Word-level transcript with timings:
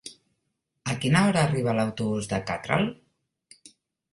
A 0.93 0.95
quina 1.03 1.21
hora 1.27 1.43
arriba 1.49 1.75
l'autobús 1.81 2.31
de 2.33 2.41
Catral? 2.49 2.89